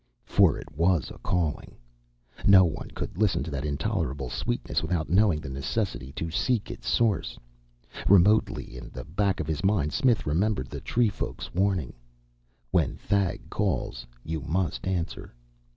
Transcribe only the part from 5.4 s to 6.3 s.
the necessity